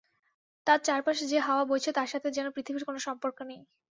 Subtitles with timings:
[0.67, 3.61] তার চারপাশে যে হাওয়া বইছে তার সাথে যেন পৃথিবীর কোনো সম্পর্ক নেই।